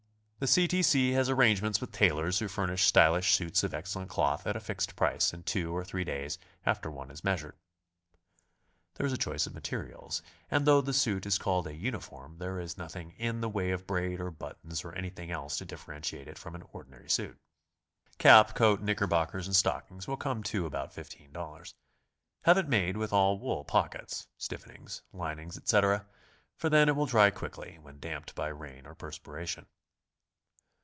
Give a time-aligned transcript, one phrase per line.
[0.43, 0.67] The C.
[0.67, 0.81] T.
[0.81, 1.11] C.
[1.11, 5.35] has arrangements with tailors who furnish stylish suits of excellent cloth at a fixed price
[5.35, 7.53] in two or three days after one is measured.
[8.95, 12.37] There is a choice of m aterials, and though the suit is called a "uniform"
[12.39, 16.27] there is nothing in the way of braid or buttons or anything else to differentiate
[16.27, 17.37] it from an ordinary suit.
[18.17, 21.75] Cap, coat, knickerbockers and stock ings will come to about $15.
[22.45, 26.07] Have it made with all wool pockets, stiffenings, linings, etc.,
[26.57, 29.67] for then it will dry quickly vVhen damped by rain or perspiration.